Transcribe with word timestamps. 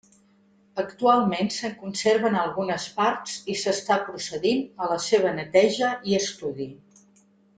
Actualment 0.83 1.51
se'n 1.55 1.75
conserven 1.81 2.37
algunes 2.45 2.87
parts 3.01 3.35
i 3.55 3.59
s'està 3.65 3.99
procedint 4.09 4.65
a 4.87 4.91
la 4.95 4.99
seva 5.09 5.35
neteja 5.41 5.91
i 6.13 6.19
estudi. 6.23 6.69